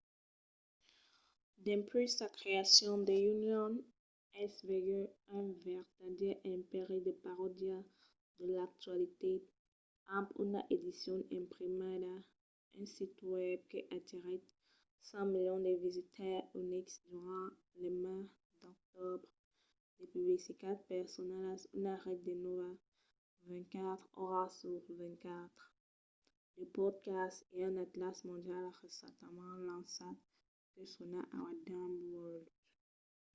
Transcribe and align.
dempuèi 1.65 2.07
sa 2.17 2.25
creacion 2.37 2.97
the 3.07 3.17
onion 3.31 3.71
es 4.43 4.53
vengut 4.69 5.09
un 5.37 5.45
vertadièr 5.65 6.35
empèri 6.55 6.97
de 7.07 7.13
parodia 7.25 7.77
de 8.37 8.45
l'actualitat 8.55 9.41
amb 10.17 10.27
una 10.43 10.61
edicion 10.75 11.19
imprimida 11.39 12.13
un 12.77 12.83
sit 12.95 13.15
web 13.33 13.59
que 13.71 13.79
atirèt 13.97 14.41
5 15.09 15.29
000 15.35 15.55
000 15.65 15.65
de 15.67 15.73
visitaires 15.85 16.47
unics 16.61 16.93
durant 17.09 17.49
lo 17.81 17.89
mes 18.03 18.25
d'octobre 18.61 19.27
de 19.97 20.03
publicitats 20.13 20.85
personalas 20.93 21.61
una 21.79 21.93
ret 22.05 22.19
de 22.27 22.33
nòvas 22.45 22.79
24 23.49 24.27
oras 24.29 24.51
sus 24.59 24.83
24 25.01 25.65
de 26.57 26.63
podcasts 26.77 27.43
e 27.57 27.59
un 27.71 27.75
atlàs 27.85 28.17
mondial 28.29 28.65
recentament 28.83 29.59
lançat 29.71 30.17
que 30.75 30.83
se 30.87 30.89
sona 30.95 31.21
our 31.37 31.53
dumb 31.67 31.97
world 32.13 32.47